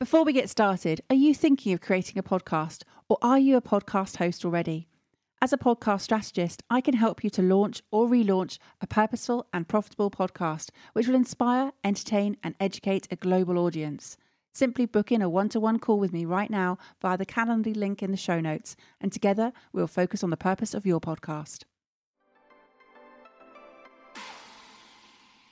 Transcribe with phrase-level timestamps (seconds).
[0.00, 3.62] Before we get started, are you thinking of creating a podcast or are you a
[3.62, 4.88] podcast host already?
[5.40, 9.68] As a podcast strategist, I can help you to launch or relaunch a purposeful and
[9.68, 14.16] profitable podcast which will inspire, entertain, and educate a global audience.
[14.52, 17.76] Simply book in a one to one call with me right now via the Calendly
[17.76, 21.62] link in the show notes, and together we'll focus on the purpose of your podcast.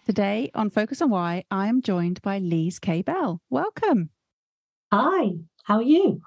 [0.04, 3.40] Today on Focus on Why, I am joined by Lise Kaye-Bell.
[3.48, 4.10] Welcome.
[4.92, 5.30] Hi,
[5.64, 6.20] how are you?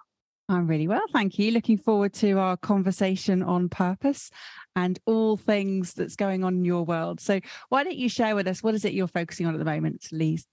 [0.49, 1.51] I'm really well, thank you.
[1.51, 4.31] Looking forward to our conversation on purpose
[4.75, 7.19] and all things that's going on in your world.
[7.19, 9.65] So, why don't you share with us what is it you're focusing on at the
[9.65, 10.47] moment, Lise?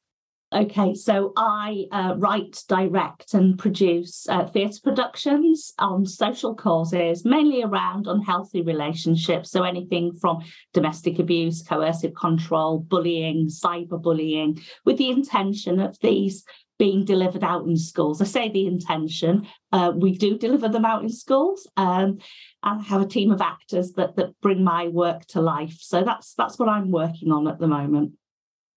[0.55, 7.63] Okay, so I uh, write, direct, and produce uh, theatre productions on social causes, mainly
[7.63, 9.51] around unhealthy relationships.
[9.51, 16.45] So, anything from domestic abuse, coercive control, bullying, cyberbullying, with the intention of these
[16.79, 18.21] being delivered out in schools.
[18.21, 21.67] I say the intention, uh, we do deliver them out in schools.
[21.77, 22.19] Um,
[22.63, 25.79] and I have a team of actors that that bring my work to life.
[25.81, 28.13] So that's that's what I'm working on at the moment.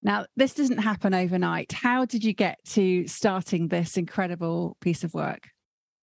[0.05, 1.71] Now, this doesn't happen overnight.
[1.71, 5.49] How did you get to starting this incredible piece of work?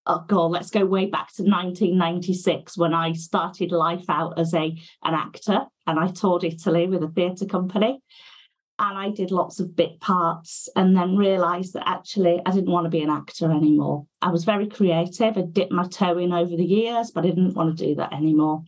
[0.07, 4.77] Oh God, let's go way back to 1996 when I started life out as a
[5.05, 8.01] an actor and I toured Italy with a theatre company
[8.81, 12.87] and I did lots of bit parts and then realized that actually I didn't want
[12.87, 14.07] to be an actor anymore.
[14.21, 15.39] I was very creative.
[15.39, 18.13] I dipped my toe in over the years, but I didn't want to do that
[18.13, 18.65] anymore.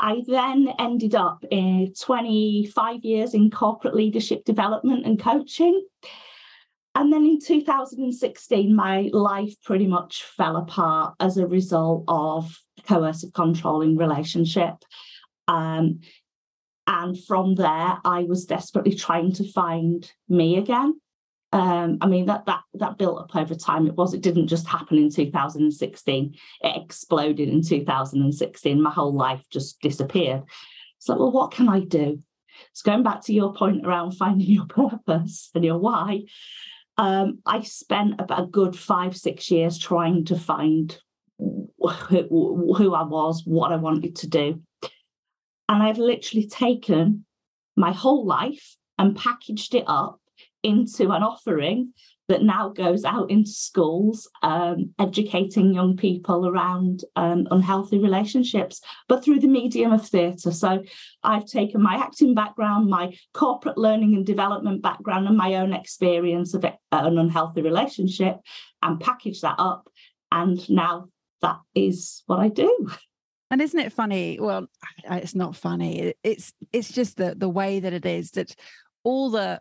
[0.00, 5.86] I then ended up in 25 years in corporate leadership development and coaching.
[6.94, 13.34] And then in 2016, my life pretty much fell apart as a result of coercive
[13.34, 14.74] controlling relationship.
[15.46, 16.00] Um,
[16.86, 20.98] and from there, I was desperately trying to find me again.
[21.52, 23.86] Um, I mean that that that built up over time.
[23.86, 26.34] It was it didn't just happen in 2016.
[26.62, 28.80] It exploded in 2016.
[28.80, 30.42] My whole life just disappeared.
[30.98, 32.20] So, well, what can I do?
[32.72, 36.22] So going back to your point around finding your purpose and your why,
[36.96, 40.96] um, I spent about a good five six years trying to find
[41.38, 44.62] who, who I was, what I wanted to do.
[45.68, 47.24] And I've literally taken
[47.76, 50.19] my whole life and packaged it up
[50.62, 51.92] into an offering
[52.30, 59.24] that now goes out into schools, um, educating young people around um, unhealthy relationships, but
[59.24, 60.52] through the medium of theatre.
[60.52, 60.84] So
[61.24, 66.54] I've taken my acting background, my corporate learning and development background, and my own experience
[66.54, 68.36] of an unhealthy relationship
[68.80, 69.88] and packaged that up.
[70.30, 71.08] And now
[71.42, 72.90] that is what I do.
[73.50, 74.38] And isn't it funny?
[74.40, 74.68] Well,
[75.10, 76.14] it's not funny.
[76.22, 78.54] It's it's just the the way that it is that
[79.02, 79.60] all the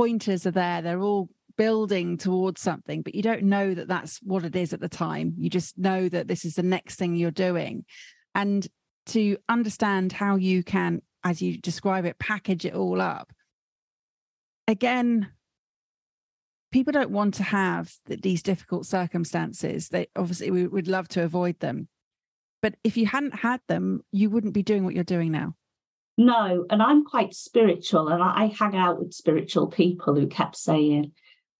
[0.00, 0.82] pointers are there.
[0.82, 4.80] They're all building towards something, but you don't know that that's what it is at
[4.80, 5.34] the time.
[5.36, 7.84] You just know that this is the next thing you're doing,
[8.34, 8.66] and
[9.06, 13.32] to understand how you can, as you describe it, package it all up.
[14.68, 15.28] Again,
[16.72, 19.88] people don't want to have these difficult circumstances.
[19.88, 21.88] They obviously we would love to avoid them
[22.62, 25.54] but if you hadn't had them, you wouldn't be doing what you're doing now.
[26.20, 31.12] No, and I'm quite spiritual, and I hang out with spiritual people who kept saying,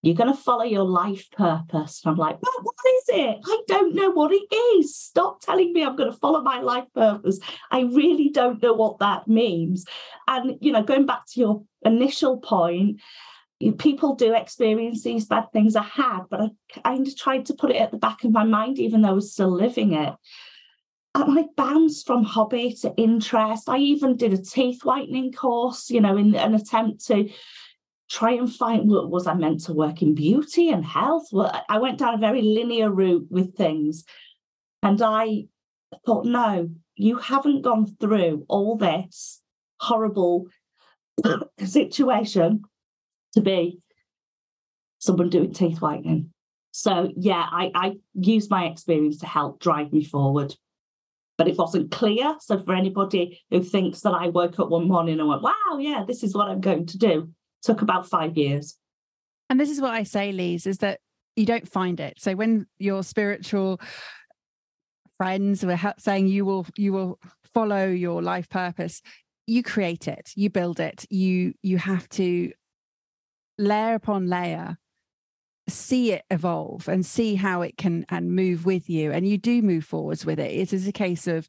[0.03, 2.03] You're going to follow your life purpose.
[2.05, 3.37] And I'm like, But what is it?
[3.43, 4.95] I don't know what it is.
[4.95, 7.39] Stop telling me I'm going to follow my life purpose.
[7.71, 9.85] I really don't know what that means.
[10.27, 13.01] And, you know, going back to your initial point,
[13.79, 16.49] people do experience these bad things I had, but I
[16.83, 19.13] kind of tried to put it at the back of my mind, even though I
[19.13, 20.13] was still living it.
[21.13, 23.67] And I bounced from hobby to interest.
[23.67, 27.29] I even did a teeth whitening course, you know, in an attempt to
[28.09, 31.27] try and find what was I meant to work in beauty and health?
[31.31, 34.03] Well, I went down a very linear route with things.
[34.83, 35.45] And I
[36.05, 39.41] thought, no, you haven't gone through all this
[39.79, 40.47] horrible
[41.63, 42.63] situation
[43.33, 43.79] to be
[44.99, 46.31] someone doing teeth whitening.
[46.71, 50.55] So yeah, I, I used my experience to help drive me forward
[51.41, 52.35] but it wasn't clear.
[52.39, 56.03] So for anybody who thinks that I woke up one morning and went, wow, yeah,
[56.07, 57.31] this is what I'm going to do,
[57.63, 58.77] took about five years.
[59.49, 60.99] And this is what I say, Lise, is that
[61.35, 62.21] you don't find it.
[62.21, 63.81] So when your spiritual
[65.17, 67.19] friends were saying you will you will
[67.55, 69.01] follow your life purpose,
[69.47, 71.07] you create it, you build it.
[71.09, 72.51] You you have to
[73.57, 74.77] layer upon layer
[75.71, 79.61] see it evolve and see how it can and move with you and you do
[79.61, 80.51] move forwards with it.
[80.51, 81.47] It is a case of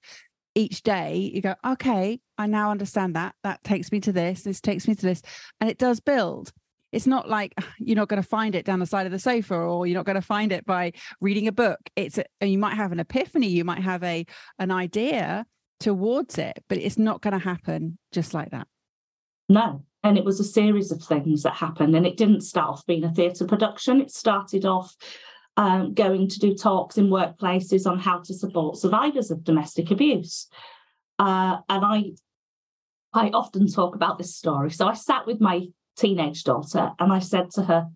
[0.55, 3.35] each day you go okay i now understand that.
[3.43, 4.43] That takes me to this.
[4.43, 5.23] This takes me to this.
[5.61, 6.53] And it does build.
[6.91, 9.19] It's not like ah, you're not going to find it down the side of the
[9.19, 11.79] sofa or you're not going to find it by reading a book.
[11.97, 14.27] It's a, you might have an epiphany you might have a
[14.59, 15.47] an idea
[15.81, 18.67] towards it but it's not going to happen just like that.
[19.49, 22.87] No and it was a series of things that happened and it didn't start off
[22.87, 24.00] being a theatre production.
[24.00, 24.94] It started off
[25.56, 30.49] um, going to do talks in workplaces on how to support survivors of domestic abuse.
[31.19, 32.04] Uh, and i
[33.12, 34.70] i often talk about this story.
[34.70, 37.87] So i sat with my teenage daughter and i said to her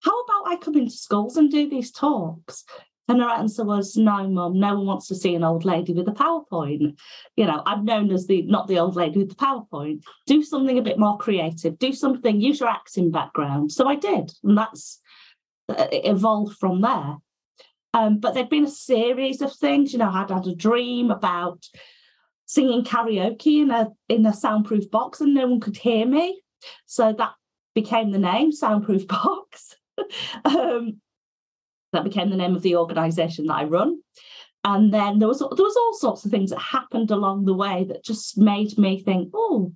[0.00, 2.64] how about i come into schools and do these talks
[3.08, 6.08] and her answer was, no, mum, no one wants to see an old lady with
[6.08, 6.98] a PowerPoint.
[7.36, 10.02] You know, I'm known as the not the old lady with the PowerPoint.
[10.26, 13.72] Do something a bit more creative, do something, use your acting background.
[13.72, 14.32] So I did.
[14.42, 15.00] And that's
[15.68, 17.16] uh, it evolved from there.
[17.94, 21.64] Um, but there'd been a series of things, you know, I'd had a dream about
[22.44, 26.42] singing karaoke in a in a soundproof box and no one could hear me.
[26.86, 27.32] So that
[27.74, 29.76] became the name, Soundproof Box.
[30.44, 31.00] um,
[31.92, 34.00] that became the name of the organization that I run.
[34.64, 37.84] And then there was there was all sorts of things that happened along the way
[37.84, 39.72] that just made me think, oh,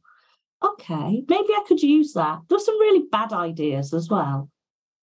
[0.62, 2.40] okay, maybe I could use that.
[2.48, 4.50] There were some really bad ideas as well.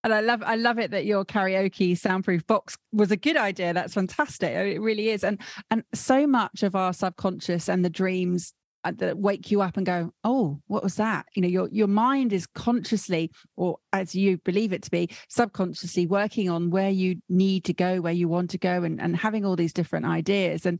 [0.03, 3.73] And I love I love it that your karaoke soundproof box was a good idea.
[3.73, 4.51] That's fantastic.
[4.51, 5.23] It really is.
[5.23, 5.39] And
[5.71, 8.53] and so much of our subconscious and the dreams
[8.83, 11.25] Uh, that wake you up and go, oh, what was that?
[11.35, 16.05] You know, your your mind is consciously, or as you believe it to be, subconsciously
[16.05, 19.43] working on where you need to go, where you want to go, and and having
[19.45, 20.65] all these different ideas.
[20.65, 20.79] And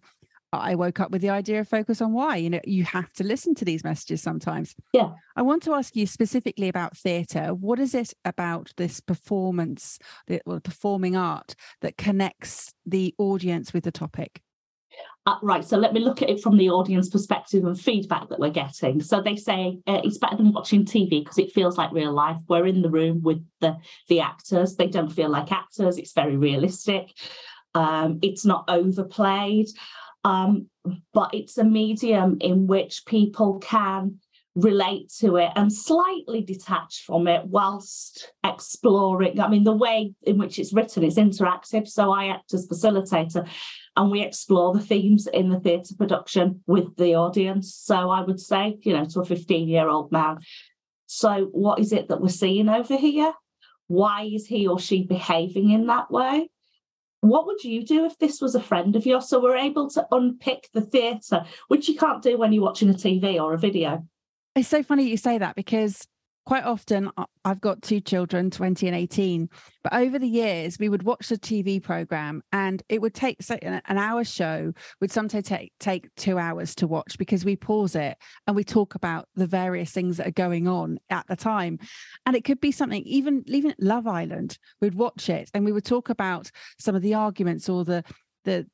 [0.53, 2.37] I woke up with the idea of focus on why.
[2.37, 4.75] You know, you have to listen to these messages sometimes.
[4.93, 5.11] Yeah.
[5.35, 7.53] I want to ask you specifically about theatre.
[7.53, 13.83] What is it about this performance, the well, performing art, that connects the audience with
[13.83, 14.41] the topic?
[15.27, 18.39] Uh, right, so let me look at it from the audience perspective and feedback that
[18.39, 19.01] we're getting.
[19.01, 22.37] So they say uh, it's better than watching TV because it feels like real life.
[22.47, 23.75] We're in the room with the
[24.07, 25.97] the actors; they don't feel like actors.
[25.97, 27.09] It's very realistic.
[27.75, 29.67] Um, it's not overplayed,
[30.23, 30.67] um,
[31.13, 34.19] but it's a medium in which people can
[34.57, 39.39] relate to it and slightly detach from it whilst exploring.
[39.39, 41.87] I mean, the way in which it's written is interactive.
[41.87, 43.47] So I act as facilitator
[43.97, 47.75] and we explore the themes in the theatre production with the audience.
[47.75, 50.37] So I would say, you know, to a 15 year old man,
[51.07, 53.33] so what is it that we're seeing over here?
[53.87, 56.49] Why is he or she behaving in that way?
[57.21, 59.27] What would you do if this was a friend of yours?
[59.27, 62.93] So we're able to unpick the theatre, which you can't do when you're watching a
[62.93, 64.05] TV or a video.
[64.55, 66.07] It's so funny you say that because
[66.47, 69.49] quite often uh, I've got two children, 20 and 18,
[69.83, 73.59] but over the years we would watch the TV program and it would take say
[73.61, 74.71] an, hour show
[75.01, 78.17] would sometimes take take 2 hours to watch because we pause it
[78.47, 81.79] and we talk about the various things that are going on at the time.
[82.25, 85.85] And it could be something even even Love Island, we'd watch it and we would
[85.85, 86.49] talk about
[86.79, 88.05] some of the arguments or the
[88.45, 88.65] the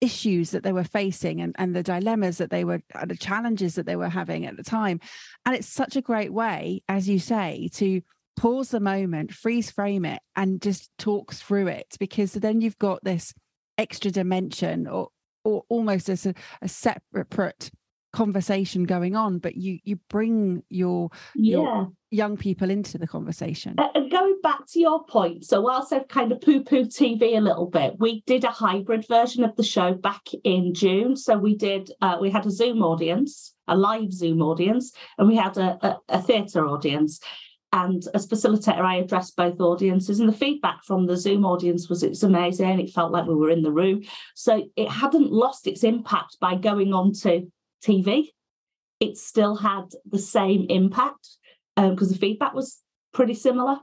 [0.00, 3.74] issues that they were facing and, and the dilemmas that they were uh, the challenges
[3.74, 5.00] that they were having at the time.
[5.44, 8.00] And it's such a great way as you say to
[8.36, 13.02] pause the moment freeze frame it and just talk through it because then you've got
[13.04, 13.34] this
[13.76, 15.08] extra dimension or
[15.44, 17.70] or almost as a, a separate
[18.12, 21.56] conversation going on but you you bring your yeah.
[21.56, 23.76] your young people into the conversation.
[23.94, 27.66] And going back to your point so whilst i've kind of poo-pooed tv a little
[27.66, 31.16] bit we did a hybrid version of the show back in june.
[31.16, 35.36] So we did uh, we had a zoom audience a live zoom audience and we
[35.36, 37.20] had a, a, a theatre audience.
[37.72, 42.02] And as facilitator i addressed both audiences and the feedback from the zoom audience was
[42.02, 42.80] it's amazing.
[42.80, 44.02] It felt like we were in the room.
[44.34, 47.48] So it hadn't lost its impact by going on to
[47.84, 48.28] TV,
[49.00, 51.28] it still had the same impact
[51.76, 52.82] because um, the feedback was
[53.12, 53.78] pretty similar.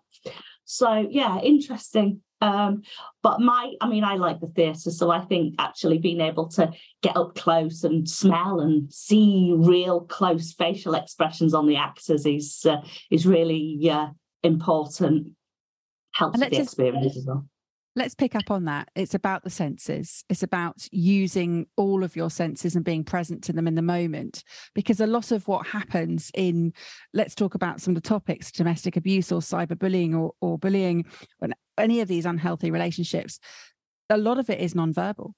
[0.66, 2.22] So yeah, interesting.
[2.40, 2.84] Um,
[3.24, 6.72] but my, I mean, I like the theatre, so I think actually being able to
[7.02, 12.64] get up close and smell and see real close facial expressions on the actors is
[12.70, 12.78] uh,
[13.10, 14.10] is really uh,
[14.44, 15.30] important.
[16.12, 17.48] Helps the experience as well
[17.98, 18.90] let's pick up on that.
[18.96, 20.24] It's about the senses.
[20.30, 24.44] It's about using all of your senses and being present to them in the moment.
[24.76, 26.74] Because a lot of what happens in,
[27.14, 31.06] let's talk about some of the topics, domestic abuse or cyberbullying or, or bullying,
[31.40, 33.40] when any of these unhealthy relationships,
[34.12, 35.32] a lot of it is nonverbal.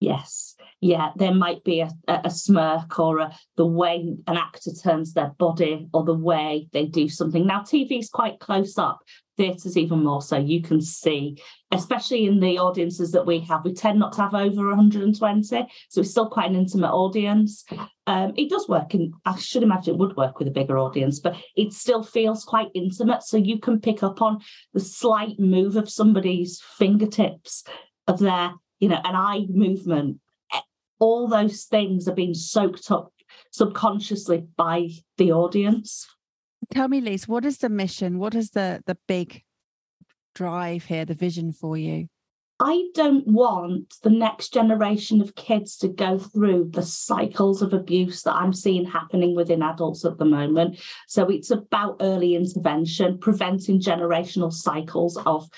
[0.00, 5.12] Yes, yeah, there might be a, a smirk or a, the way an actor turns
[5.12, 7.44] their body or the way they do something.
[7.44, 9.00] Now, TV is quite close up,
[9.36, 10.36] theatres even more so.
[10.36, 14.34] You can see, especially in the audiences that we have, we tend not to have
[14.34, 17.64] over 120, so it's still quite an intimate audience.
[18.06, 21.18] Um, it does work, and I should imagine it would work with a bigger audience,
[21.18, 23.24] but it still feels quite intimate.
[23.24, 24.38] So you can pick up on
[24.74, 27.64] the slight move of somebody's fingertips,
[28.06, 30.18] of their you know, an eye movement,
[30.52, 30.60] eh,
[30.98, 33.12] all those things are being soaked up
[33.52, 36.06] subconsciously by the audience.
[36.70, 38.18] Tell me, Lise, what is the mission?
[38.18, 39.42] What is the the big
[40.34, 42.08] drive here, the vision for you?
[42.60, 48.22] I don't want the next generation of kids to go through the cycles of abuse
[48.22, 50.80] that I'm seeing happening within adults at the moment.
[51.06, 55.48] So it's about early intervention, preventing generational cycles of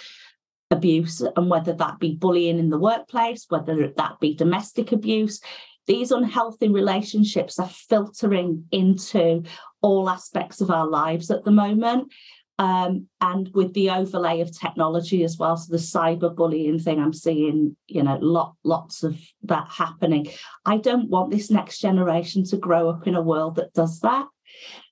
[0.70, 5.40] abuse, and whether that be bullying in the workplace, whether that be domestic abuse.
[5.86, 9.42] These unhealthy relationships are filtering into
[9.82, 12.12] all aspects of our lives at the moment.
[12.60, 17.74] Um, and with the overlay of technology as well, so the cyberbullying thing, I'm seeing,
[17.86, 20.28] you know, lot lots of that happening.
[20.66, 24.26] I don't want this next generation to grow up in a world that does that.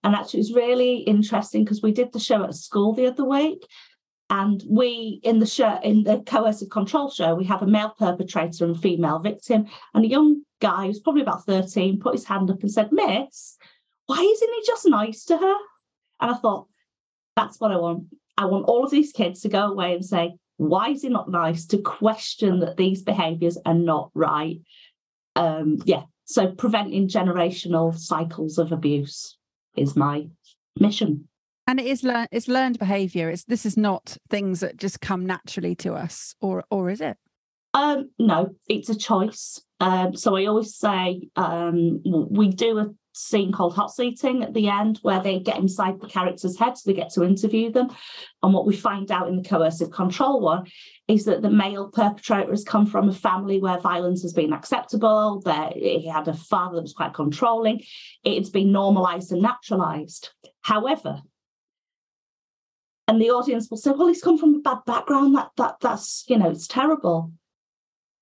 [0.03, 3.67] And actually, it's really interesting because we did the show at school the other week,
[4.31, 8.65] and we, in the show, in the coercive control show, we have a male perpetrator
[8.67, 9.67] and female victim.
[9.95, 13.57] And a young guy who's probably about 13 put his hand up and said, Miss,
[14.07, 15.55] why isn't he just nice to her?
[16.21, 16.67] And I thought,
[17.37, 18.05] that's what I want.
[18.37, 21.31] I want all of these kids to go away and say, why is he not
[21.31, 21.65] nice?
[21.67, 24.61] To question that these behaviors are not right.
[25.37, 26.03] Um, yeah.
[26.25, 29.39] So preventing generational cycles of abuse
[29.77, 30.29] is my
[30.79, 31.29] mission
[31.69, 35.25] and it is learned it's learned behavior it's this is not things that just come
[35.25, 37.17] naturally to us or or is it?
[37.75, 39.61] Um no it's a choice.
[39.79, 44.69] Um so i always say um we do a scene called hot seating at the
[44.69, 47.89] end where they get inside the character's head so they get to interview them.
[48.43, 50.67] And what we find out in the coercive control one
[51.09, 55.41] is that the male perpetrator has come from a family where violence has been acceptable
[55.45, 57.83] that he had a father that was quite controlling.
[58.23, 60.31] It's been normalized and naturalized.
[60.61, 61.21] However
[63.09, 65.35] and the audience will say, "Well, he's come from a bad background.
[65.35, 67.33] That that that's you know, it's terrible."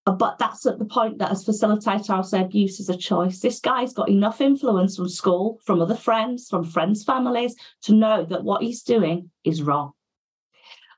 [0.06, 3.40] Uh, but that's at the point that as facilitator, I'll say abuse is a choice.
[3.40, 8.24] This guy's got enough influence from school, from other friends, from friends' families to know
[8.24, 9.92] that what he's doing is wrong.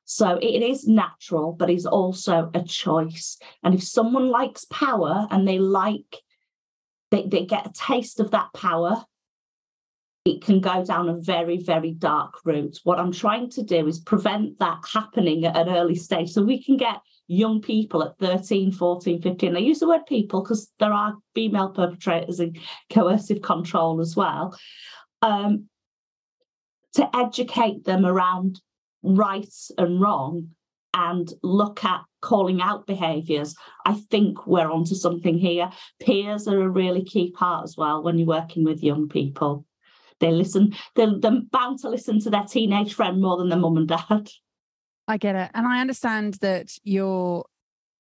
[0.04, 3.38] So it is natural, but it's also a choice.
[3.62, 6.16] And if someone likes power and they like,
[7.10, 9.04] they, they get a taste of that power
[10.28, 12.78] it can go down a very, very dark route.
[12.84, 16.62] What I'm trying to do is prevent that happening at an early stage so we
[16.62, 19.56] can get young people at 13, 14, 15.
[19.56, 22.56] I use the word people because there are female perpetrators in
[22.90, 24.58] coercive control as well.
[25.22, 25.68] Um,
[26.94, 28.60] to educate them around
[29.02, 30.48] right and wrong
[30.94, 33.54] and look at calling out behaviours,
[33.84, 35.70] I think we're onto something here.
[36.00, 39.66] Peers are a really key part as well when you're working with young people.
[40.20, 43.76] They listen, they're, they're bound to listen to their teenage friend more than their mum
[43.76, 44.30] and dad.
[45.06, 45.50] I get it.
[45.54, 47.44] And I understand that you're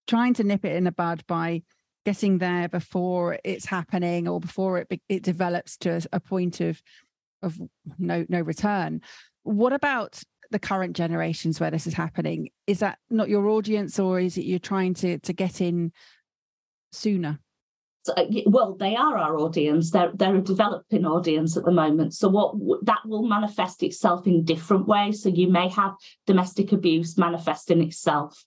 [0.06, 1.62] trying to nip it in the bud by
[2.04, 6.82] getting there before it's happening or before it it develops to a point of
[7.42, 7.58] of
[7.98, 9.00] no no return.
[9.42, 12.48] What about the current generations where this is happening?
[12.66, 15.92] Is that not your audience or is it you're trying to to get in
[16.92, 17.40] sooner?
[18.16, 22.28] Uh, well they are our audience they're they're a developing audience at the moment so
[22.28, 25.94] what that will manifest itself in different ways so you may have
[26.26, 28.44] domestic abuse manifesting itself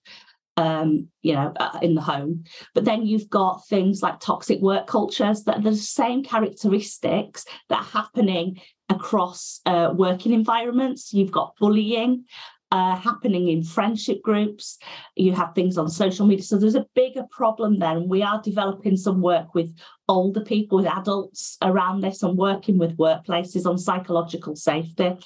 [0.56, 2.44] um, you know, uh, in the home.
[2.74, 7.80] But then you've got things like toxic work cultures that are the same characteristics that
[7.80, 11.12] are happening across uh, working environments.
[11.12, 12.26] You've got bullying,
[12.72, 14.78] happening in friendship groups.
[15.16, 16.44] You have things on social media.
[16.44, 17.96] So there's a bigger problem there.
[17.96, 19.76] And we are developing some work with
[20.08, 25.16] older people, with adults around this, and working with workplaces on psychological safety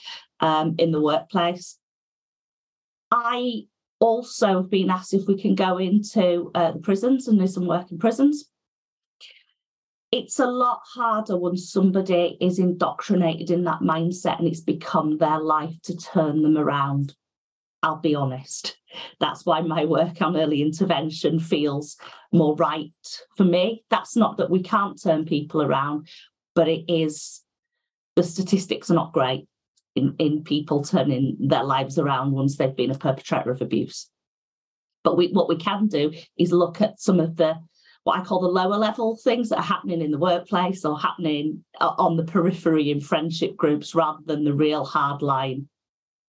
[0.40, 1.78] um, in the workplace.
[3.10, 3.66] I
[4.00, 7.66] also have been asked if we can go into uh, the prisons and do some
[7.66, 8.50] work in prisons.
[10.12, 15.38] It's a lot harder when somebody is indoctrinated in that mindset and it's become their
[15.38, 17.14] life to turn them around.
[17.86, 18.76] I'll be honest.
[19.20, 21.96] That's why my work on early intervention feels
[22.32, 22.90] more right
[23.36, 23.84] for me.
[23.90, 26.08] That's not that we can't turn people around,
[26.56, 27.42] but it is
[28.16, 29.46] the statistics are not great.
[29.94, 34.10] in, in people turning their lives around once they've been a perpetrator of abuse.
[35.04, 37.54] But we, what we can do is look at some of the
[38.04, 41.64] what I call the lower level things that are happening in the workplace or happening
[41.80, 45.68] uh, on the periphery in friendship groups rather than the real hard line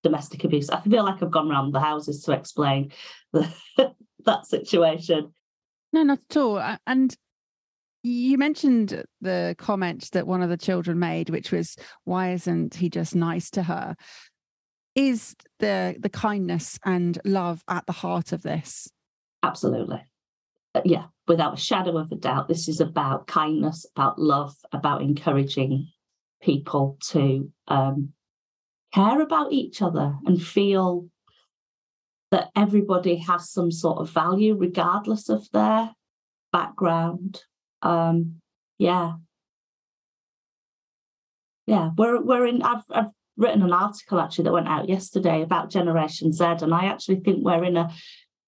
[0.08, 0.70] domestic abuse.
[0.70, 2.92] I feel like I've gone around the houses to explain
[3.34, 3.52] the,
[4.26, 5.34] that situation.
[5.92, 6.78] No, not at all.
[6.86, 7.16] And
[8.04, 12.90] you mentioned the comment that one of the children made, which was, "Why isn't he
[12.90, 13.96] just nice to her?"
[14.96, 18.90] Is the the kindness and love at the heart of this?
[19.44, 20.02] Absolutely.
[20.74, 25.02] Uh, yeah, without a shadow of a doubt, this is about kindness, about love, about
[25.02, 25.88] encouraging
[26.42, 28.14] people to um,
[28.98, 31.08] care about each other and feel
[32.32, 35.92] that everybody has some sort of value, regardless of their
[36.52, 37.44] background.
[37.82, 38.42] Um,
[38.80, 39.14] yeah.
[41.68, 45.70] Yeah, we're we're in I've I've written an article actually that went out yesterday about
[45.70, 47.92] Generation Z, and I actually think we're in a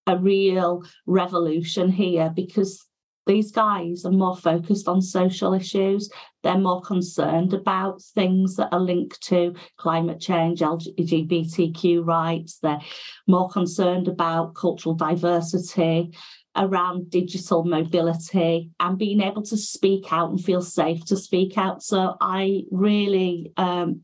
[0.08, 2.89] a real revolution here because
[3.26, 6.10] these guys are more focused on social issues.
[6.42, 12.60] They're more concerned about things that are linked to climate change, LGBTQ rights.
[12.60, 12.82] They're
[13.28, 16.12] more concerned about cultural diversity,
[16.56, 21.84] around digital mobility, and being able to speak out and feel safe to speak out.
[21.84, 24.02] So I really um,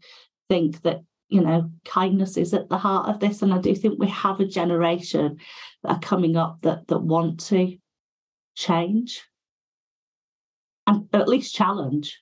[0.49, 3.41] think that you know, kindness is at the heart of this.
[3.41, 5.37] And I do think we have a generation
[5.81, 7.75] that are coming up that that want to
[8.55, 9.23] change
[10.87, 12.21] and at least challenge.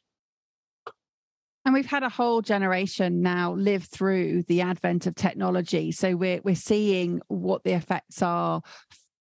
[1.65, 5.91] And we've had a whole generation now live through the advent of technology.
[5.93, 8.61] So we're we're seeing what the effects are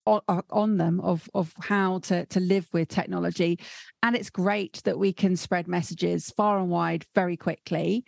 [0.07, 3.59] on, them of of how to to live with technology
[4.03, 8.05] and it's great that we can spread messages far and wide very quickly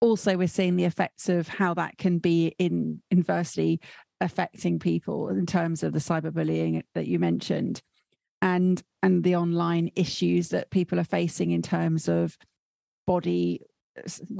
[0.00, 3.80] also we're seeing the effects of how that can be in inversely
[4.20, 7.82] affecting people in terms of the cyberbullying that you mentioned
[8.42, 12.36] and and the online issues that people are facing in terms of
[13.06, 13.60] body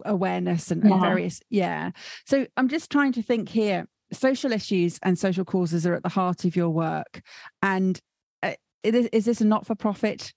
[0.04, 0.92] awareness and, yeah.
[0.92, 1.90] and various yeah.
[2.26, 6.08] So i'm just trying to think here social issues and social causes are at the
[6.08, 7.20] heart of your work.
[7.62, 7.98] And
[8.42, 10.32] uh, is, is this a not-for-profit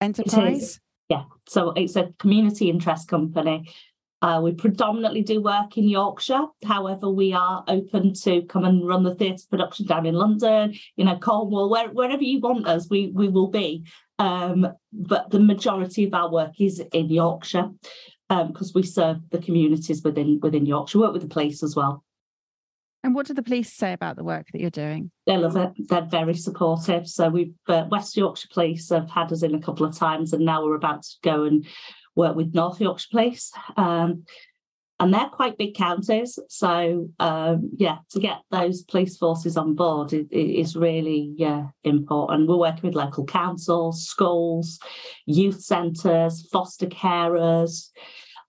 [0.00, 0.80] enterprise?
[1.08, 1.24] Yeah.
[1.48, 3.70] So it's a community interest company
[4.24, 6.46] uh, we predominantly do work in Yorkshire.
[6.64, 11.04] However, we are open to come and run the theatre production down in London, you
[11.04, 13.84] know, Cornwall, where, wherever you want us, we we will be.
[14.18, 17.68] Um, but the majority of our work is in Yorkshire
[18.30, 21.00] because um, we serve the communities within within Yorkshire.
[21.00, 22.02] Work with the police as well.
[23.02, 25.10] And what do the police say about the work that you're doing?
[25.26, 25.72] They love it.
[25.76, 27.06] They're very supportive.
[27.06, 30.46] So we've uh, West Yorkshire Police have had us in a couple of times, and
[30.46, 31.66] now we're about to go and
[32.14, 33.52] work with North Yorkshire Police.
[33.76, 34.24] Um,
[35.00, 36.38] and they're quite big counties.
[36.48, 42.48] So, um, yeah, to get those police forces on board is, really yeah, important.
[42.48, 44.78] We're working with local councils, schools,
[45.26, 47.90] youth centres, foster carers.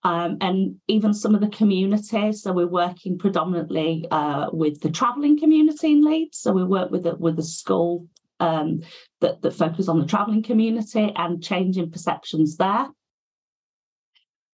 [0.04, 2.42] Um, and even some of the communities.
[2.42, 6.38] So we're working predominantly uh, with the travelling community in Leeds.
[6.38, 8.06] So we work with the, with the school
[8.38, 8.82] um,
[9.20, 12.86] that, that focus on the travelling community and changing perceptions there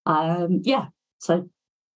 [0.07, 0.87] um, yeah,
[1.19, 1.49] so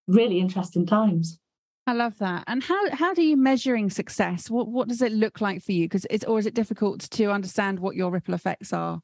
[0.06, 1.38] really interesting times.
[1.86, 2.44] I love that.
[2.48, 4.50] And how how do you measuring success?
[4.50, 5.84] What what does it look like for you?
[5.84, 9.00] Because it's or is it difficult to understand what your ripple effects are?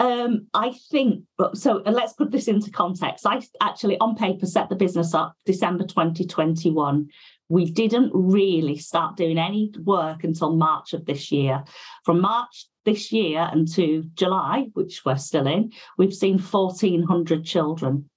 [0.00, 1.82] Um, I think so.
[1.84, 3.26] Uh, let's put this into context.
[3.26, 7.08] I actually, on paper, set the business up December 2021.
[7.54, 11.62] We didn't really start doing any work until March of this year.
[12.04, 18.10] From March this year to July, which we're still in, we've seen 1,400 children.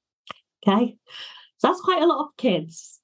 [0.67, 0.97] Okay.
[1.59, 2.99] So that's quite a lot of kids.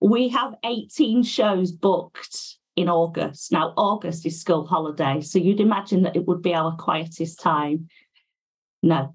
[0.00, 3.52] We have 18 shows booked in August.
[3.52, 5.20] Now, August is school holiday.
[5.20, 7.88] So you'd imagine that it would be our quietest time.
[8.82, 9.14] No.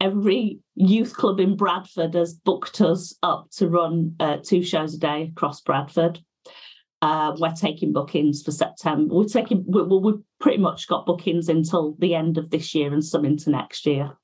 [0.00, 4.98] Every youth club in Bradford has booked us up to run uh, two shows a
[4.98, 6.20] day across Bradford.
[7.02, 9.14] Uh, we're taking bookings for September.
[9.14, 13.04] We're taking, we, we've pretty much got bookings until the end of this year and
[13.04, 14.16] some into next year.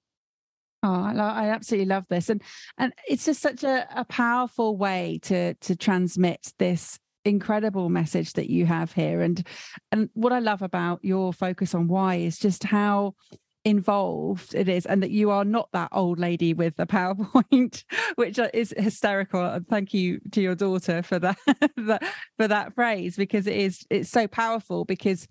[0.85, 2.43] Oh, I, absolutely love this, and
[2.77, 8.51] and it's just such a, a powerful way to to transmit this incredible message that
[8.51, 9.47] you have here and
[9.93, 13.15] and what i love about your focus on why is just how
[13.65, 17.85] involved it is and that you are not that old lady with the powerpoint
[18.17, 21.39] which is hysterical and thank you to your daughter for that,
[22.37, 25.29] for that phrase because it is it's so powerful because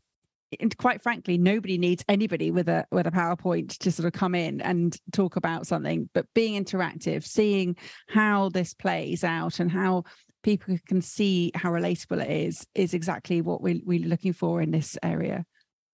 [0.60, 4.36] and quite frankly, nobody needs anybody with a with a PowerPoint to sort of come
[4.36, 6.10] in and talk about something.
[6.14, 7.78] But being interactive, seeing
[8.10, 10.04] how this plays out and how
[10.44, 14.72] people can see how relatable it is, is exactly what we, we're looking for in
[14.72, 15.46] this area.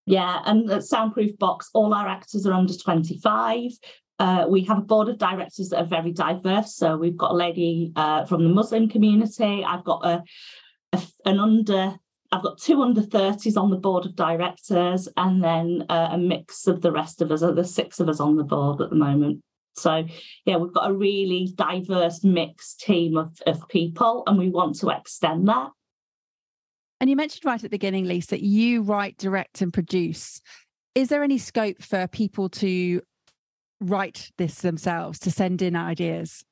[0.08, 3.72] Yeah, and at Soundproof Box, all our actors are under 25.
[4.20, 6.76] Uh, we have a board of directors that are very diverse.
[6.76, 9.66] So we've got a lady uh, from the Muslim community.
[9.66, 10.24] I've got a,
[10.94, 12.00] a, an under
[12.32, 16.68] I've got two under 30s on the board of directors, and then uh, a mix
[16.68, 17.40] of the rest of us.
[17.42, 19.42] There's six of us on the board at the moment.
[19.78, 20.06] So,
[20.46, 24.90] yeah, we've got a really diverse mixed team of, of people, and we want to
[24.90, 25.70] extend that.
[27.00, 30.42] And you mentioned right at the beginning, Lisa, that you write, direct, and produce.
[30.96, 33.02] Is there any scope for people to
[33.80, 36.44] write this themselves, to send in ideas?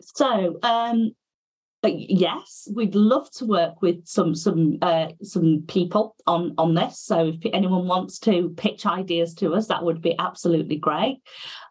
[0.00, 1.12] So, um,
[1.90, 7.00] yes, we'd love to work with some some uh, some people on on this.
[7.00, 11.18] So if anyone wants to pitch ideas to us, that would be absolutely great.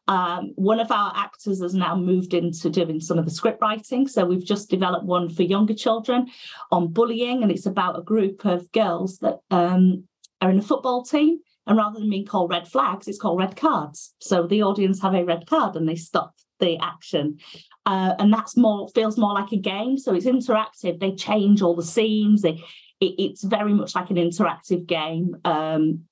[0.07, 4.07] Um, one of our actors has now moved into doing some of the script writing.
[4.07, 6.27] So we've just developed one for younger children
[6.71, 10.03] on bullying, and it's about a group of girls that um,
[10.41, 11.39] are in a football team.
[11.67, 14.13] And rather than being called red flags, it's called red cards.
[14.19, 17.37] So the audience have a red card and they stop the action
[17.85, 19.97] uh, and that's more feels more like a game.
[19.97, 20.99] So it's interactive.
[20.99, 22.41] They change all the scenes.
[22.41, 22.63] They,
[22.99, 25.37] it, it's very much like an interactive game.
[25.45, 26.05] Um,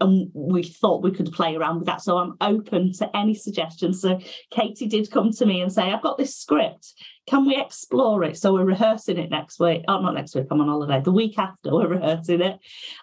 [0.00, 2.00] and we thought we could play around with that.
[2.00, 4.00] So I'm open to any suggestions.
[4.00, 6.94] So Katie did come to me and say, I've got this script.
[7.26, 8.36] Can we explore it?
[8.36, 9.84] So we're rehearsing it next week.
[9.88, 11.00] Oh, not next week, I'm on holiday.
[11.02, 12.58] The week after, we're rehearsing it.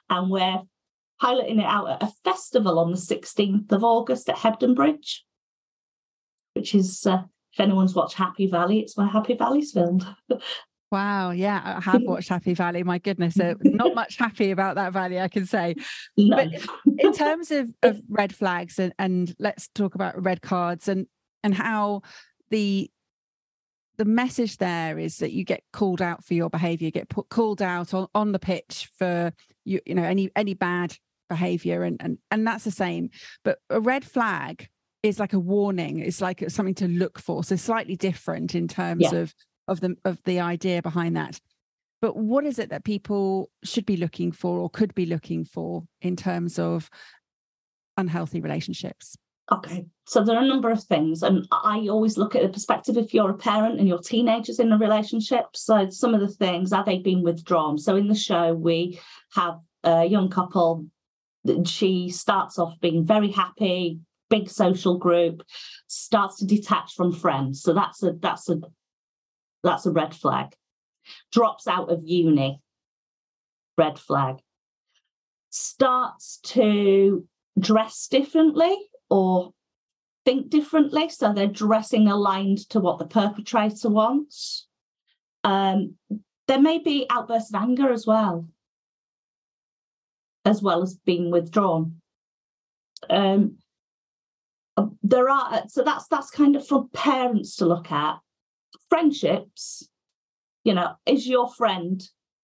[0.09, 0.61] And we're
[1.19, 5.23] piloting it out at a festival on the 16th of August at Hebden Bridge,
[6.53, 10.05] which is uh, if anyone's watched Happy Valley, it's where Happy Valley's filmed.
[10.91, 12.83] Wow, yeah, I have watched Happy Valley.
[12.83, 15.75] My goodness, uh, not much happy about that valley, I can say.
[16.17, 16.35] No.
[16.35, 16.49] But
[16.99, 21.07] in terms of, of red flags, and, and let's talk about red cards and
[21.43, 22.01] and how
[22.49, 22.91] the
[23.97, 27.29] the message there is that you get called out for your behavior, you get put,
[27.29, 29.31] called out on, on the pitch for
[29.63, 30.95] you, you know, any any bad
[31.29, 33.09] behavior, and and and that's the same.
[33.43, 34.67] But a red flag
[35.03, 39.07] is like a warning it's like something to look for so slightly different in terms
[39.11, 39.19] yeah.
[39.19, 39.33] of
[39.67, 41.39] of the of the idea behind that.
[42.01, 45.83] But what is it that people should be looking for or could be looking for
[46.01, 46.89] in terms of
[47.95, 49.15] unhealthy relationships?
[49.51, 52.97] Okay so there are a number of things and i always look at the perspective
[52.97, 56.73] if you're a parent and your teenagers in a relationship so some of the things
[56.73, 57.77] are they being withdrawn?
[57.77, 58.99] So in the show we
[59.35, 60.85] have a young couple
[61.63, 63.99] she starts off being very happy
[64.31, 65.43] big social group
[65.85, 67.61] starts to detach from friends.
[67.61, 68.59] So that's a that's a
[69.63, 70.55] that's a red flag.
[71.31, 72.59] Drops out of uni.
[73.77, 74.37] Red flag.
[75.51, 77.27] Starts to
[77.59, 78.75] dress differently
[79.09, 79.51] or
[80.25, 81.09] think differently.
[81.09, 84.67] So they're dressing aligned to what the perpetrator wants.
[85.43, 85.95] Um,
[86.47, 88.47] there may be outbursts of anger as well
[90.45, 92.01] as well as being withdrawn.
[93.09, 93.57] Um,
[94.77, 98.19] Uh, there are uh, so that's that's kind of for parents to look at.
[98.89, 99.87] Friendships
[100.63, 102.03] you know is your friend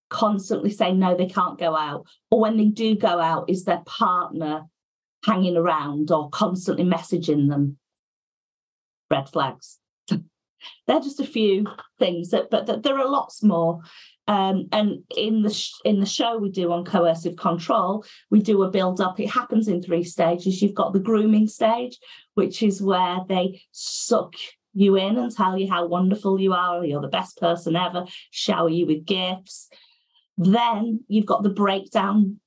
[0.10, 3.82] constantly saying no they can't go out or when they do go out is their
[3.86, 4.63] partner
[5.26, 7.78] hanging around or constantly messaging them?
[9.12, 9.80] Red flags.
[10.10, 11.68] They're just a few
[12.00, 13.82] things that but that there are lots more
[14.28, 18.63] um, and in the sh- in the show we do on coercive control, we do
[18.63, 19.20] a build up.
[19.20, 20.62] It happens in three stages.
[20.62, 21.98] You've got the grooming stage,
[22.34, 24.34] which is where they suck
[24.74, 28.70] you in and tell you how wonderful you are, you're the best person ever, shower
[28.70, 29.70] you with gifts.
[30.38, 32.40] Then you've got the breakdown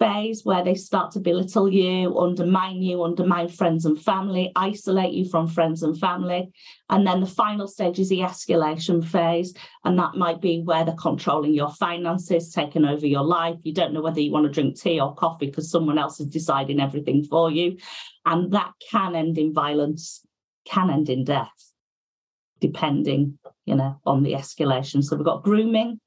[0.00, 5.28] phase where they start to belittle you, undermine you, undermine friends and family, isolate you
[5.28, 6.50] from friends and family.
[6.88, 9.54] And then the final stage is the escalation phase.
[9.84, 13.58] And that might be where they're controlling your finances, taking over your life.
[13.62, 16.26] You don't know whether you want to drink tea or coffee because someone else is
[16.26, 17.76] deciding everything for you.
[18.24, 20.26] And that can end in violence,
[20.64, 21.72] can end in death,
[22.58, 25.04] depending, you know, on the escalation.
[25.04, 26.00] So we've got grooming,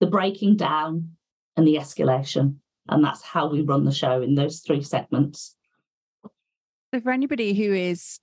[0.00, 1.16] the breaking down,
[1.56, 2.56] and the escalation.
[2.88, 5.56] And that's how we run the show in those three segments.
[6.92, 8.18] So, for anybody who is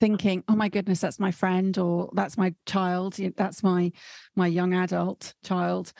[0.00, 3.92] thinking, "Oh my goodness, that's my friend," or "That's my child," that's my
[4.34, 5.92] my young adult child,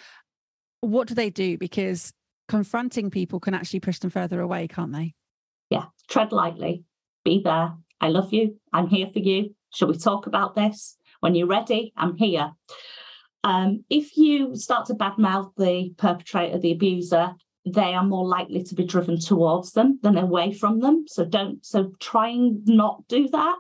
[0.81, 1.59] what do they do?
[1.59, 2.13] Because
[2.49, 5.15] confronting people can actually push them further away, can't they?
[5.69, 6.85] Yeah, tread lightly.
[7.25, 7.75] Be there.
[8.01, 8.57] I love you.
[8.73, 9.55] I'm here for you.
[9.73, 10.97] Shall we talk about this?
[11.21, 12.53] When you're ready, I'm here.
[13.43, 17.35] Um, if you start to badmouth the perpetrator, the abuser,
[17.67, 21.05] they are more likely to be driven towards them than away from them.
[21.07, 23.57] So don't so try and not do that.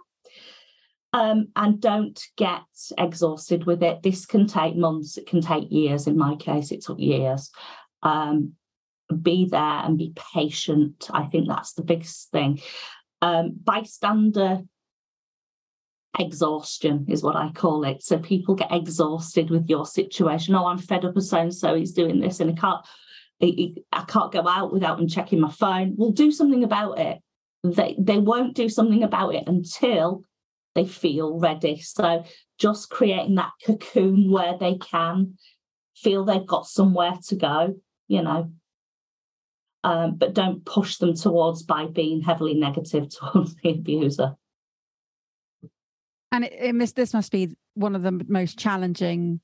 [1.12, 2.62] Um, and don't get
[2.96, 4.02] exhausted with it.
[4.02, 6.06] This can take months, it can take years.
[6.06, 7.50] In my case, it took years.
[8.02, 8.52] Um,
[9.20, 11.10] be there and be patient.
[11.12, 12.60] I think that's the biggest thing.
[13.22, 14.60] Um, bystander
[16.18, 18.02] exhaustion is what I call it.
[18.02, 20.54] So people get exhausted with your situation.
[20.54, 21.74] Oh, I'm fed up of so and so.
[21.74, 22.84] He's doing this, and I can't.
[23.42, 25.94] I can't go out without them checking my phone.
[25.96, 27.20] We'll do something about it.
[27.62, 30.24] They they won't do something about it until
[30.74, 31.80] they feel ready.
[31.80, 32.24] So
[32.58, 35.38] just creating that cocoon where they can
[35.96, 37.76] feel they've got somewhere to go,
[38.08, 38.52] you know.
[39.82, 44.36] Um, but don't push them towards by being heavily negative towards the abuser.
[46.32, 49.40] And it, it must, this must be one of the most challenging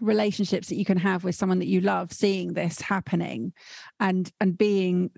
[0.00, 3.52] relationships that you can have with someone that you love seeing this happening
[3.98, 5.10] and and being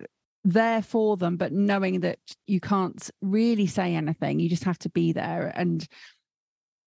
[0.44, 4.40] there for them but knowing that you can't really say anything.
[4.40, 5.52] You just have to be there.
[5.54, 5.86] And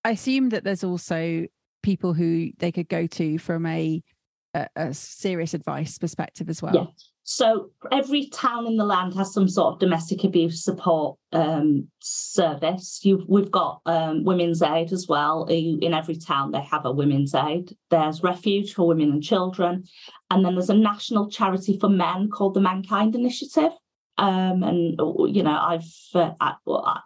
[0.03, 1.45] i assume that there's also
[1.83, 4.01] people who they could go to from a
[4.53, 6.75] a, a serious advice perspective as well.
[6.75, 6.85] Yeah.
[7.27, 12.99] So every town in the land has some sort of domestic abuse support um, service.
[13.01, 15.45] You've, we've got um, women's aid as well.
[15.45, 17.75] In every town, they have a women's aid.
[17.89, 19.85] There's refuge for women and children,
[20.29, 23.71] and then there's a national charity for men called the Mankind Initiative.
[24.19, 24.95] Um, and
[25.35, 26.99] you know, I've uh, I, well, I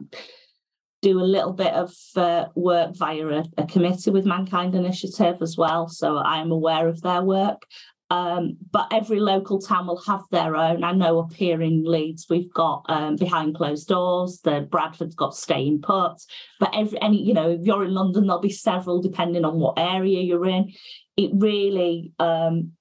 [1.02, 5.56] do a little bit of uh, work via a, a committee with Mankind Initiative as
[5.56, 7.66] well, so I am aware of their work.
[8.12, 10.84] Um, but every local town will have their own.
[10.84, 14.42] I know up here in Leeds, we've got um, behind closed doors.
[14.44, 16.16] The Bradford's got staying put.
[16.60, 19.78] But every any, you know, if you're in London, there'll be several depending on what
[19.78, 20.74] area you're in.
[21.18, 22.72] It really um,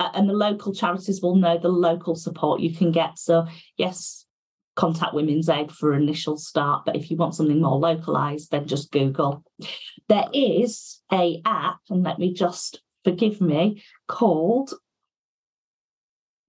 [0.00, 3.18] and the local charities will know the local support you can get.
[3.18, 4.24] So yes,
[4.74, 6.84] contact Women's Aid for initial start.
[6.86, 9.44] But if you want something more localized, then just Google.
[10.08, 14.72] There is a app, and let me just forgive me, called,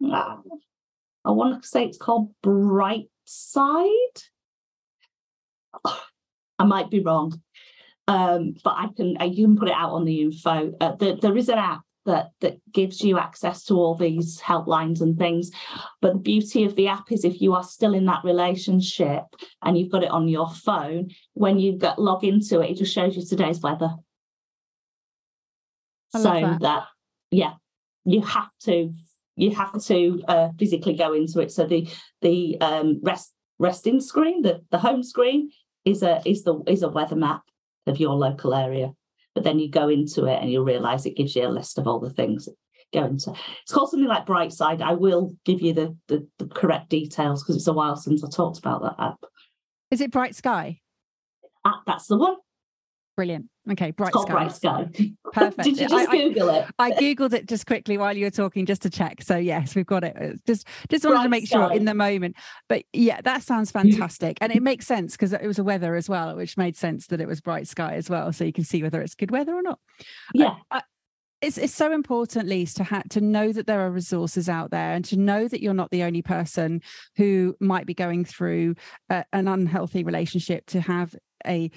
[0.06, 0.38] uh,
[1.24, 3.88] I want to say it's called Bright Side.
[6.60, 7.42] I might be wrong,
[8.08, 10.74] um, but I can uh, you can put it out on the info.
[10.80, 15.02] Uh, the, there is an app that that gives you access to all these helplines
[15.02, 15.52] and things.
[16.02, 19.24] But the beauty of the app is if you are still in that relationship
[19.64, 22.94] and you've got it on your phone, when you get log into it, it just
[22.94, 23.96] shows you today's weather
[26.12, 26.60] so that.
[26.62, 26.84] that.
[27.32, 27.54] yeah
[28.06, 28.92] you have to
[29.36, 31.88] you have to uh, physically go into it so the
[32.22, 35.50] the um, rest resting screen the the home screen
[35.86, 37.42] is a is the is a weather map
[37.88, 38.92] of your local area
[39.34, 41.88] but then you go into it and you realize it gives you a list of
[41.88, 42.48] all the things
[42.94, 46.90] go into it's called something like brightside i will give you the the, the correct
[46.90, 49.24] details because it's a while since i talked about that app
[49.90, 50.80] is it bright sky
[51.64, 52.36] ah, that's the one
[53.16, 53.51] Brilliant.
[53.70, 54.32] Okay, bright sky.
[54.32, 54.90] Bright sky.
[55.34, 55.64] Perfect.
[55.64, 56.66] Did you just I, Google I, it?
[56.80, 59.22] I googled it just quickly while you were talking, just to check.
[59.22, 60.42] So yes, we've got it.
[60.48, 61.68] Just just wanted bright to make sky.
[61.68, 62.36] sure in the moment.
[62.68, 63.90] But yeah, that sounds mm-hmm.
[63.90, 67.08] fantastic, and it makes sense because it was a weather as well, which made sense
[67.08, 69.54] that it was bright sky as well, so you can see whether it's good weather
[69.54, 69.80] or not.
[70.34, 70.56] Yeah.
[71.42, 74.94] It's it's so important, Lise, to have to know that there are resources out there,
[74.94, 76.82] and to know that you're not the only person
[77.16, 78.76] who might be going through
[79.10, 80.66] an unhealthy relationship.
[80.68, 81.72] To have a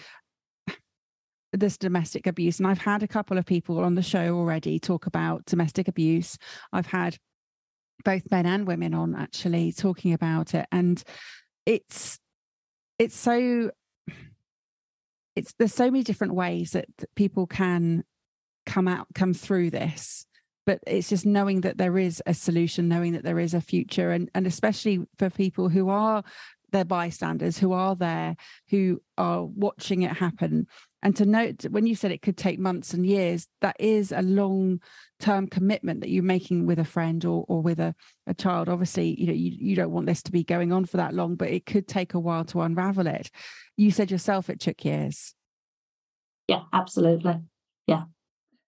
[1.57, 2.59] this domestic abuse.
[2.59, 6.37] And I've had a couple of people on the show already talk about domestic abuse.
[6.73, 7.17] I've had
[8.05, 10.67] both men and women on actually talking about it.
[10.73, 11.03] And
[11.67, 12.19] it's
[12.99, 13.71] it's so
[15.37, 16.87] it's there's so many different ways that
[17.17, 18.05] people can
[18.67, 20.27] come out come through this
[20.67, 24.11] but it's just knowing that there is a solution knowing that there is a future
[24.11, 26.23] and and especially for people who are
[26.73, 28.37] their bystanders who are there
[28.69, 30.67] who are watching it happen
[31.05, 34.23] and to note when you said it could take months and years that is a
[34.23, 34.81] long
[35.21, 37.95] term commitment that you're making with a friend or, or with a,
[38.27, 38.69] a child.
[38.69, 41.37] Obviously you know you, you don't want this to be going on for that long
[41.37, 43.31] but it could take a while to unravel it.
[43.77, 45.35] You said yourself it took years.
[46.49, 47.37] Yeah absolutely.
[47.87, 48.05] Yeah.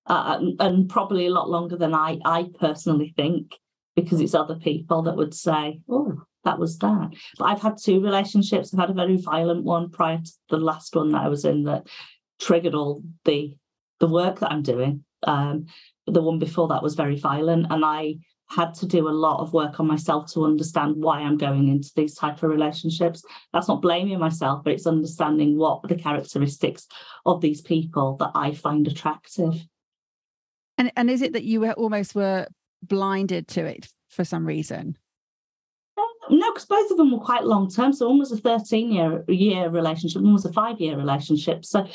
[0.06, 3.56] Uh, and, and probably a lot longer than i i personally think
[3.96, 7.10] because it's other people that would say oh that was that.
[7.38, 8.72] But I've had two relationships.
[8.72, 11.64] I've had a very violent one prior to the last one that I was in
[11.64, 11.88] that
[12.40, 13.56] triggered all the
[13.98, 15.04] the work that I'm doing.
[15.22, 15.66] Um,
[16.06, 18.16] the one before that was very violent, and I
[18.48, 21.90] had to do a lot of work on myself to understand why I'm going into
[21.96, 23.24] these type of relationships.
[23.52, 26.86] That's not blaming myself, but it's understanding what the characteristics
[27.24, 29.66] of these people that I find attractive.
[30.78, 32.46] And and is it that you almost were
[32.82, 34.96] blinded to it for some reason?
[36.30, 37.92] No, because both of them were quite long term.
[37.92, 41.64] So one was a 13 year year relationship, one was a five year relationship.
[41.64, 41.86] So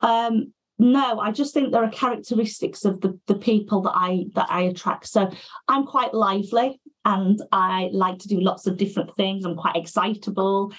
[0.00, 4.46] um, no, I just think there are characteristics of the, the people that I that
[4.48, 5.08] I attract.
[5.08, 5.30] So
[5.66, 9.44] I'm quite lively and I like to do lots of different things.
[9.44, 10.72] I'm quite excitable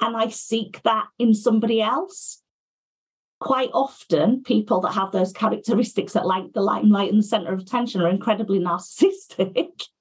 [0.00, 2.42] and I seek that in somebody else.
[3.40, 7.60] Quite often, people that have those characteristics that like the limelight and the center of
[7.60, 9.84] attention are incredibly narcissistic.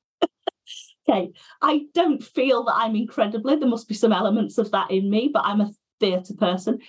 [1.10, 5.10] okay, I don't feel that I'm incredibly, there must be some elements of that in
[5.10, 6.80] me, but I'm a theatre person.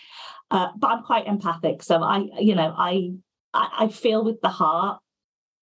[0.50, 1.82] Uh, but I'm quite empathic.
[1.82, 3.12] So I, you know, I
[3.54, 5.00] I, I feel with the heart.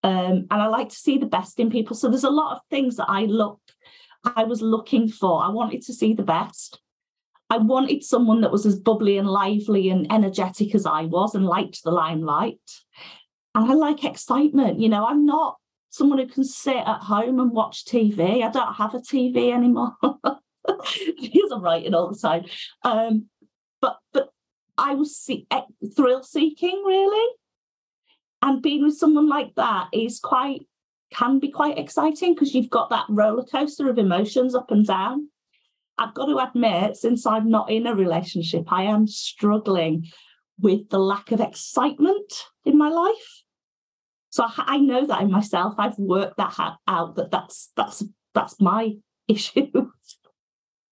[0.05, 1.97] Um, and I like to see the best in people.
[1.97, 3.61] So there's a lot of things that I look,
[4.25, 5.42] I was looking for.
[5.42, 6.81] I wanted to see the best.
[7.51, 11.47] I wanted someone that was as bubbly and lively and energetic as I was and
[11.47, 12.61] liked the limelight.
[13.55, 14.81] And I like excitement.
[14.81, 15.57] You know, I'm not
[15.90, 18.42] someone who can sit at home and watch TV.
[18.42, 22.44] I don't have a TV anymore because I'm writing all the time.
[22.85, 23.27] Um,
[23.81, 24.31] but but
[24.77, 25.46] I was see-
[25.96, 27.35] thrill seeking really,
[28.42, 30.66] and being with someone like that is quite
[31.11, 35.29] can be quite exciting because you've got that roller coaster of emotions up and down.
[35.96, 40.07] I've got to admit, since I'm not in a relationship, I am struggling
[40.61, 42.33] with the lack of excitement
[42.64, 43.42] in my life.
[44.31, 45.75] So I, I know that in myself.
[45.79, 47.14] I've worked that out.
[47.17, 48.95] That that's that's that's my
[49.29, 49.71] issue.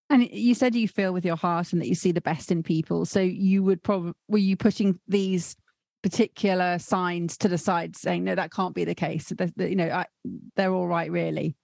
[0.09, 2.62] And you said you feel with your heart and that you see the best in
[2.62, 3.05] people.
[3.07, 5.57] So you would probably were you putting these
[6.03, 9.33] particular signs to the side, saying no, that can't be the case.
[9.37, 10.07] That, you know, I,
[10.55, 11.57] they're all right, really.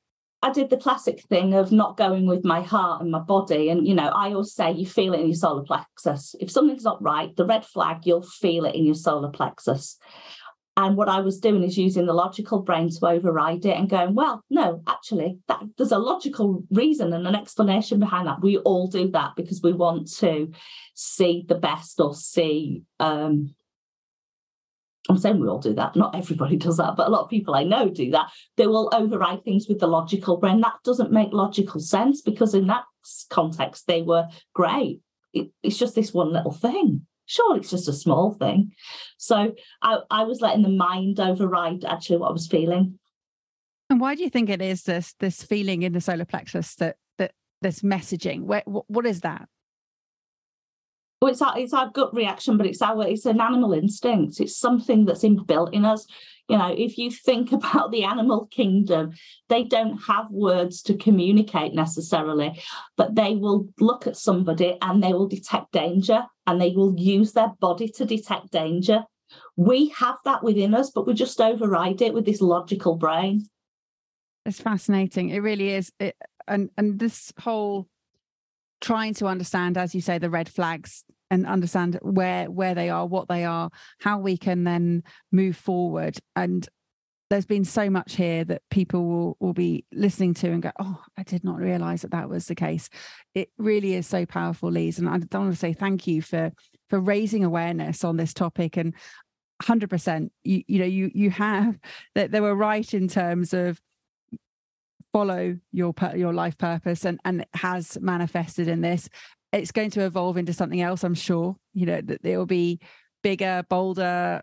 [0.45, 3.69] I did the classic thing of not going with my heart and my body.
[3.69, 6.35] And, you know, I always say you feel it in your solar plexus.
[6.41, 9.99] If something's not right, the red flag, you'll feel it in your solar plexus.
[10.77, 14.15] And what I was doing is using the logical brain to override it and going,
[14.15, 18.41] well, no, actually, that there's a logical reason and an explanation behind that.
[18.41, 20.51] We all do that because we want to
[20.95, 23.55] see the best or see um,
[25.09, 25.97] I'm saying we all do that.
[25.97, 28.31] Not everybody does that, but a lot of people I know do that.
[28.57, 30.61] They will override things with the logical brain.
[30.61, 32.85] That doesn't make logical sense because in that
[33.31, 35.01] context, they were great.
[35.33, 37.07] It, it's just this one little thing.
[37.27, 38.73] Sure, it's just a small thing.
[39.17, 42.99] So I, I was letting the mind override actually what I was feeling.
[43.91, 46.97] And why do you think it is this this feeling in the solar plexus that
[47.19, 48.43] that this messaging?
[48.43, 49.49] Where, what is that?
[51.23, 54.41] Well, it's our, it's our gut reaction, but it's our it's an animal instinct.
[54.41, 56.05] It's something that's inbuilt in us.
[56.49, 59.13] You know, if you think about the animal kingdom,
[59.49, 62.61] they don't have words to communicate necessarily,
[62.97, 67.35] but they will look at somebody and they will detect danger and they will use
[67.35, 69.05] their body to detect danger.
[69.55, 73.47] We have that within us, but we just override it with this logical brain.
[74.45, 75.29] It's fascinating.
[75.29, 75.93] It really is.
[76.01, 76.17] It,
[76.49, 77.87] and and this whole
[78.83, 83.07] trying to understand as you say the red flags and understand where where they are
[83.07, 86.19] what they are how we can then move forward.
[86.37, 86.69] And
[87.31, 91.01] there's been so much here that people will, will be listening to and go oh
[91.17, 92.91] i did not realize that that was the case.
[93.35, 96.53] It really is so powerful lise and i don't want to say thank you for
[96.91, 98.95] for raising awareness on this topic and
[99.63, 101.79] 100% you, you know you you have
[102.15, 103.81] that they were right in terms of
[105.13, 109.09] follow your your life purpose and and it has manifested in this
[109.53, 111.57] it's going to evolve into something else i'm sure.
[111.75, 112.81] You know that it will be
[113.23, 114.43] bigger bolder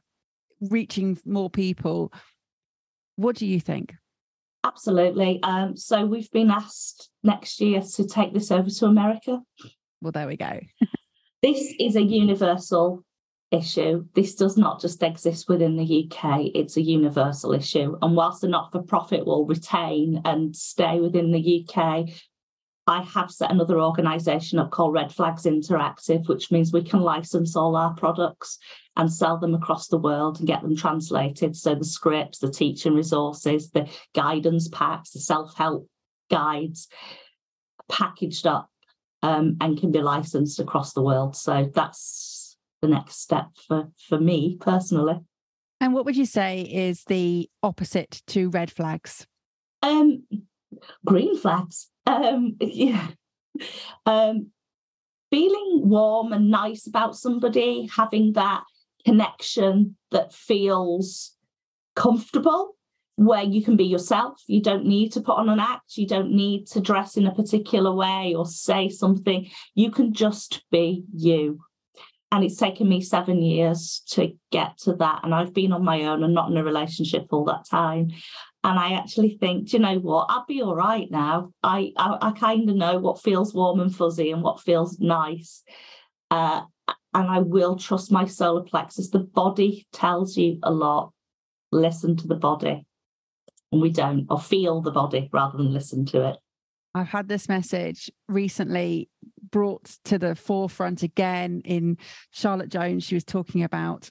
[0.61, 2.11] reaching more people.
[3.15, 3.93] What do you think?
[4.63, 5.41] Absolutely.
[5.43, 9.39] Um, so we've been asked next year to take this over to america.
[10.01, 10.59] Well there we go.
[11.41, 13.03] This is a universal
[13.51, 14.05] issue.
[14.13, 17.97] This does not just exist within the UK, it's a universal issue.
[18.01, 22.09] And whilst the not for profit will retain and stay within the UK,
[22.87, 27.55] I have set another organisation up called Red Flags Interactive, which means we can license
[27.55, 28.57] all our products
[28.97, 31.55] and sell them across the world and get them translated.
[31.55, 35.87] So the scripts, the teaching resources, the guidance packs, the self help
[36.31, 36.87] guides,
[37.87, 38.69] packaged up
[39.21, 41.35] um, and can be licensed across the world.
[41.35, 42.38] So that's
[42.81, 45.19] the next step for for me personally.
[45.81, 49.25] And what would you say is the opposite to red flags?
[49.81, 50.23] Um,
[51.05, 51.89] green flags.
[52.05, 53.07] Um, yeah.
[54.05, 54.47] Um,
[55.31, 58.63] feeling warm and nice about somebody, having that
[59.05, 61.35] connection that feels
[61.95, 62.75] comfortable,
[63.15, 64.41] where you can be yourself.
[64.47, 65.97] You don't need to put on an act.
[65.97, 69.49] You don't need to dress in a particular way or say something.
[69.75, 71.61] You can just be you
[72.31, 76.03] and it's taken me seven years to get to that and i've been on my
[76.03, 78.09] own and not in a relationship all that time
[78.63, 80.27] And I actually think, do you know what?
[80.29, 81.53] I'll be all right now.
[81.63, 85.63] I I, I kind of know what feels warm and fuzzy and what feels nice.
[86.29, 86.63] Uh,
[87.13, 89.09] and I will trust my solar plexus.
[89.09, 91.13] The body tells you a lot.
[91.71, 92.85] Listen to the body.
[93.71, 96.37] And we don't, or feel the body rather than listen to it.
[96.93, 99.07] I've had this message recently
[99.51, 101.97] brought to the forefront again in
[102.31, 103.03] Charlotte Jones.
[103.03, 104.09] She was talking about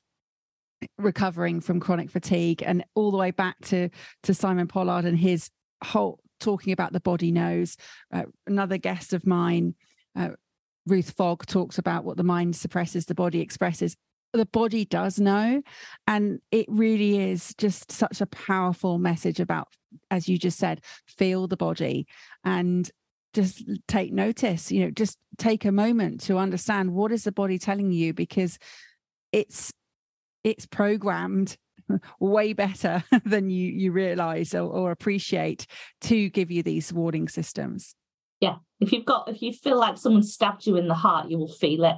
[0.96, 3.88] recovering from chronic fatigue and all the way back to
[4.22, 5.50] to Simon Pollard and his
[5.82, 7.76] whole talking about the body knows.
[8.12, 9.74] Uh, another guest of mine,
[10.16, 10.30] uh,
[10.86, 13.96] Ruth Fogg, talks about what the mind suppresses, the body expresses.
[14.32, 15.62] The body does know.
[16.06, 19.68] And it really is just such a powerful message about,
[20.10, 22.06] as you just said, feel the body
[22.44, 22.88] and
[23.34, 27.58] just take notice, you know, just take a moment to understand what is the body
[27.58, 28.58] telling you because
[29.32, 29.72] it's
[30.44, 31.56] it's programmed
[32.20, 35.66] way better than you you realize or, or, appreciate
[36.00, 37.94] to give you these warning systems.
[38.40, 38.56] Yeah.
[38.80, 41.52] If you've got if you feel like someone stabbed you in the heart you will
[41.52, 41.96] feel it.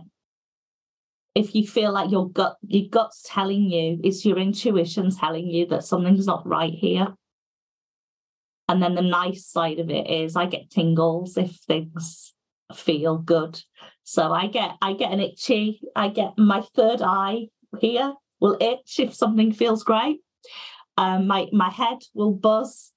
[1.34, 5.66] If you feel like your gut your gut's telling you it's your intuition telling you
[5.66, 7.14] that something's not right here
[8.70, 12.34] and then the nice side of it is i get tingles if things
[12.74, 13.60] feel good
[14.04, 17.46] so i get i get an itchy i get my third eye
[17.78, 20.20] here will itch if something feels great.
[20.96, 22.92] Um, my my head will buzz,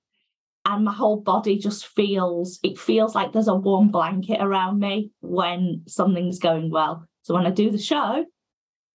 [0.66, 5.12] and my whole body just feels it feels like there's a warm blanket around me
[5.22, 7.06] when something's going well.
[7.22, 8.26] So when I do the show,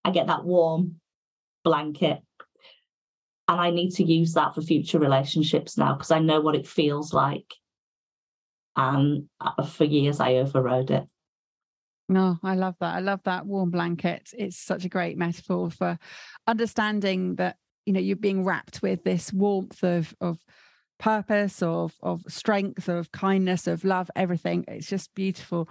[0.05, 0.97] I get that warm
[1.65, 2.21] blanket.
[3.49, 6.69] And I need to use that for future relationships now because I know what it
[6.69, 7.55] feels like.
[8.77, 11.09] And uh, for years, I overrode it.
[12.11, 12.95] No, I love that.
[12.95, 14.31] I love that warm blanket.
[14.37, 15.99] It's such a great metaphor for
[16.47, 20.39] understanding that you know you're being wrapped with this warmth of of
[20.99, 24.65] purpose, of of strength, of kindness, of love, everything.
[24.69, 25.69] It's just beautiful.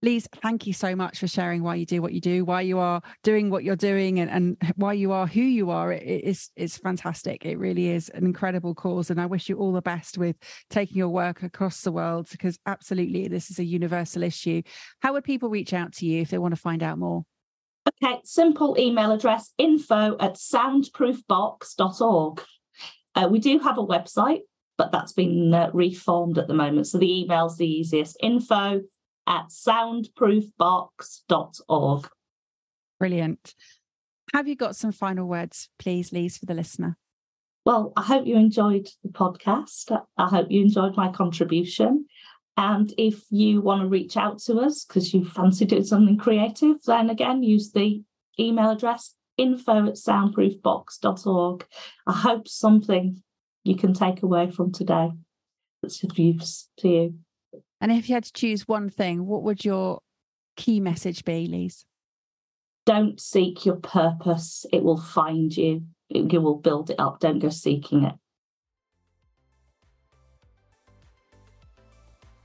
[0.00, 2.78] Lise, thank you so much for sharing why you do what you do, why you
[2.78, 5.92] are doing what you're doing, and, and why you are who you are.
[5.92, 7.44] It, it's it's fantastic.
[7.44, 10.36] It really is an incredible cause, and I wish you all the best with
[10.70, 14.62] taking your work across the world because absolutely this is a universal issue.
[15.00, 17.24] How would people reach out to you if they want to find out more?
[18.02, 22.42] Okay, simple email address info at soundproofbox.org.
[23.16, 24.42] Uh, we do have a website,
[24.76, 26.86] but that's been uh, reformed at the moment.
[26.86, 28.82] So the email's the easiest info
[29.28, 32.08] at soundproofbox.org.
[32.98, 33.54] Brilliant.
[34.34, 36.96] Have you got some final words, please, Lise, for the listener?
[37.64, 39.96] Well, I hope you enjoyed the podcast.
[40.16, 42.06] I hope you enjoyed my contribution.
[42.56, 46.82] And if you want to reach out to us because you fancy doing something creative,
[46.84, 48.02] then again, use the
[48.40, 51.66] email address info at soundproofbox.org.
[52.06, 53.22] I hope something
[53.64, 55.10] you can take away from today
[55.82, 57.18] that's of use to you.
[57.80, 60.00] And if you had to choose one thing, what would your
[60.56, 61.84] key message be, Lise?
[62.86, 65.82] Don't seek your purpose, it will find you.
[66.08, 67.20] You will build it up.
[67.20, 68.14] Don't go seeking it.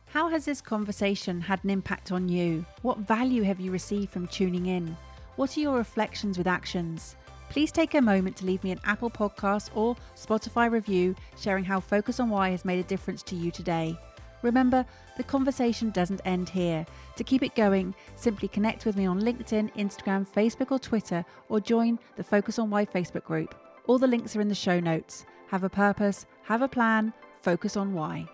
[0.08, 2.66] How has this conversation had an impact on you?
[2.84, 4.96] What value have you received from tuning in?
[5.38, 7.16] What are your reflections with actions?
[7.50, 11.80] Please take a moment to leave me an Apple podcast or Spotify review sharing how
[11.80, 13.98] Focus on Why has made a difference to you today.
[14.44, 14.86] Remember,
[15.18, 16.86] the conversation doesn't end here.
[17.16, 21.60] To keep it going, simply connect with me on LinkedIn, Instagram, Facebook, or Twitter, or
[21.60, 23.56] join the Focus on Why Facebook group.
[23.88, 25.26] All the links are in the show notes.
[25.48, 28.28] Have a purpose, have a plan, focus on why.